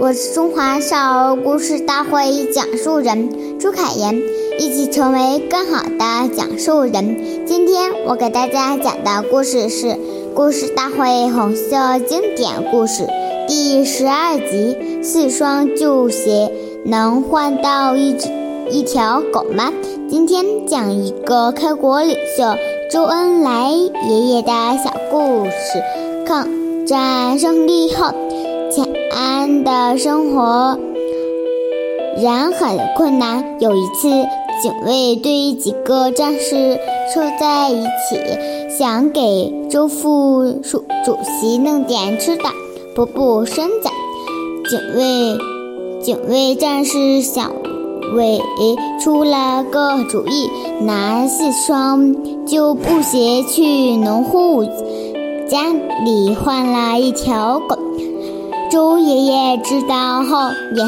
[0.00, 4.22] 我是中华少儿故事大会讲述人朱凯言，
[4.56, 7.44] 一起成为更好的讲述人。
[7.44, 9.86] 今天我给大家讲的故事是
[10.34, 13.02] 《故事大会红色经典故事》
[13.48, 16.48] 第十二集：四双旧鞋
[16.84, 18.28] 能换到一只
[18.70, 19.72] 一条狗吗？
[20.08, 22.44] 今天讲一个开国领袖
[22.88, 24.52] 周恩来爷爷的
[24.84, 25.82] 小故事。
[26.24, 26.46] 抗
[26.86, 28.12] 战胜利后，
[28.70, 30.78] 建安的生活
[32.22, 33.60] 仍很困难。
[33.60, 34.08] 有一次，
[34.62, 36.78] 警卫对几个战士
[37.12, 38.20] 凑在一起，
[38.78, 42.44] 想给周副主主席弄点吃的，
[42.94, 43.88] 补补身子。
[44.68, 45.38] 警卫
[46.02, 47.50] 警卫战士小
[48.14, 48.40] 伟
[49.00, 50.50] 出了个主意，
[50.82, 54.64] 拿四双旧布鞋去农户
[55.48, 55.72] 家
[56.04, 57.78] 里换了一条狗。
[58.70, 60.86] 周爷爷知道后，严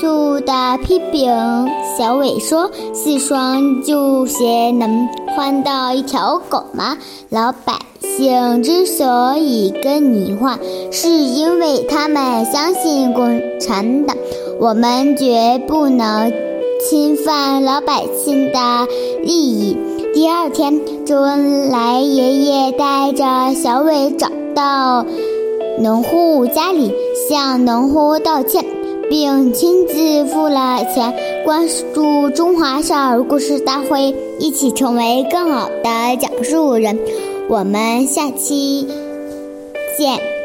[0.00, 1.32] 肃地批评
[1.96, 6.98] 小伟说：“四双旧鞋能换到一条狗吗？
[7.30, 10.58] 老百姓之所以跟你换，
[10.90, 14.14] 是因为他们相信共产党。
[14.60, 16.30] 我们绝不能
[16.86, 18.58] 侵犯老百姓的
[19.24, 19.78] 利益。”
[20.12, 25.06] 第二天，周恩来爷爷带着小伟找到
[25.78, 26.92] 农户家里。
[27.32, 28.62] 向农户道歉，
[29.08, 31.14] 并亲自付了钱。
[31.46, 36.98] 关注中华少儿故事大会，一起成为更好的讲述人。
[37.48, 38.86] 我们下期
[39.96, 40.41] 见。